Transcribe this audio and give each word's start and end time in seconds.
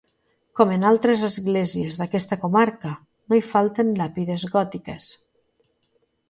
Com 0.59 0.69
en 0.75 0.85
altres 0.91 1.25
esglésies 1.27 1.97
d'aquesta 1.99 2.37
comarca 2.45 2.95
no 2.95 3.39
hi 3.41 3.45
falten 3.51 3.93
làpides 4.01 4.47
gòtiques. 4.57 5.13